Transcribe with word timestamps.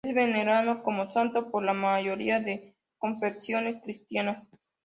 Es 0.03 0.15
venerado 0.15 0.81
como 0.81 1.11
santo 1.11 1.51
por 1.51 1.61
la 1.63 1.73
mayoría 1.73 2.39
de 2.39 2.75
confesiones 2.97 3.79
cristianas. 3.81 4.49